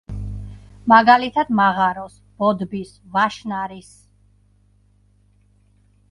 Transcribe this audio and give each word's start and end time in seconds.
მაგალითად: 0.91 1.49
„მაღაროს“, 1.59 2.15
„ბოდბის“, 2.39 2.93
„ვაშნარის“. 3.17 3.91